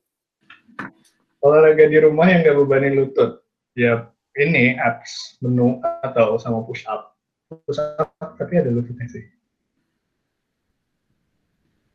Olahraga 1.41 1.89
di 1.89 1.99
rumah 2.03 2.29
yang 2.29 2.45
nggak 2.45 2.59
bebanin 2.59 2.95
lutut. 2.99 3.41
Ya 3.77 4.11
ini 4.37 4.77
abs 4.77 5.41
menu 5.41 5.81
atau 6.05 6.37
sama 6.37 6.61
push 6.65 6.85
up. 6.89 7.17
Push 7.49 7.81
up 7.81 8.13
tapi 8.19 8.61
ada 8.61 8.73
lututnya 8.73 9.07
sih. 9.09 9.25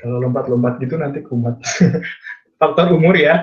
Kalau 0.02 0.18
lompat-lompat 0.18 0.82
gitu 0.82 0.98
nanti 0.98 1.22
kumat. 1.22 1.62
Faktor 2.62 2.94
umur 2.94 3.18
ya. 3.18 3.42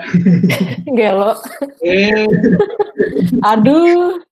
Gelo. 0.86 1.34
Eh. 1.82 2.22
Aduh. 3.42 4.27